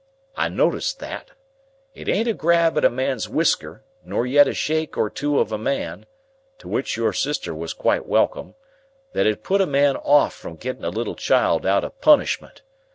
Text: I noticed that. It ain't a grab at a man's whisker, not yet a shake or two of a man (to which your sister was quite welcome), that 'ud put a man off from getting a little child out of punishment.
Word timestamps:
I 0.35 0.49
noticed 0.49 0.97
that. 1.01 1.29
It 1.93 2.09
ain't 2.09 2.27
a 2.27 2.33
grab 2.33 2.75
at 2.75 2.83
a 2.83 2.89
man's 2.89 3.29
whisker, 3.29 3.83
not 4.03 4.23
yet 4.23 4.47
a 4.47 4.53
shake 4.55 4.97
or 4.97 5.11
two 5.11 5.37
of 5.37 5.51
a 5.51 5.59
man 5.59 6.07
(to 6.57 6.67
which 6.67 6.97
your 6.97 7.13
sister 7.13 7.53
was 7.53 7.73
quite 7.73 8.07
welcome), 8.07 8.55
that 9.13 9.27
'ud 9.27 9.43
put 9.43 9.61
a 9.61 9.67
man 9.67 9.97
off 9.97 10.33
from 10.33 10.55
getting 10.55 10.83
a 10.83 10.89
little 10.89 11.13
child 11.13 11.67
out 11.67 11.83
of 11.83 12.01
punishment. 12.01 12.63